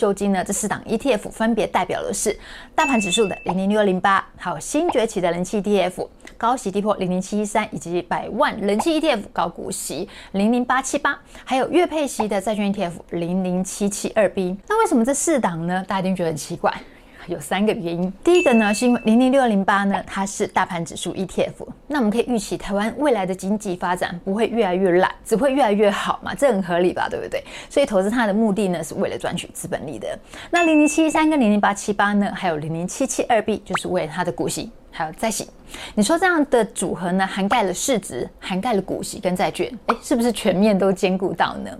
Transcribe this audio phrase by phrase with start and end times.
[0.00, 0.42] 究竟呢？
[0.42, 2.34] 这四档 ETF 分别代表的是
[2.74, 14.56] 大盘指数的零零六二零八，还有新崛起的人气 ETF 高息低破零零七一三，以及百万人气 ETF 高股息零零八七八，还有月配息的债券 ETF 零零七七二 B。
[14.66, 15.84] 那为什么这四档呢？
[15.86, 16.72] 大家一定觉得很奇怪。
[17.26, 27.42] 有三个原因，第一个呢，是因为零零六零八呢，它是大盘指数 ETF，那我们可以预期台湾未来的经济发展不会越来越烂，只会越来越好嘛，这很合理吧，对不对？
[27.68, 30.18] 所以投资它的目的呢，是为了赚取资本利的。
[30.50, 35.48] 那零零七三跟零零八七八呢，还有零零七七二 B，就是为了它的股息还有债息。
[35.94, 41.70] 你说这样的组合呢，涵盖了市值，涵盖了股息跟债券，诶，是不是全面都兼顾到呢？